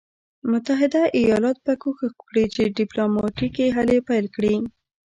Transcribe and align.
متحده 0.51 1.01
ایالات 1.19 1.57
به 1.65 1.73
کوښښ 1.81 2.11
وکړي 2.17 2.45
چې 2.53 2.73
ډیپلوماټیکي 2.77 3.67
هلې 3.77 3.97
پیل 4.07 4.25
کړي. 4.35 4.55